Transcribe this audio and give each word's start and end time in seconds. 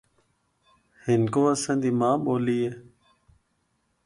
ہندکو 1.05 1.41
اساں 1.51 1.77
دی 1.81 1.91
ماں 1.99 2.15
بولی 2.25 2.57
اے۔ 2.63 2.71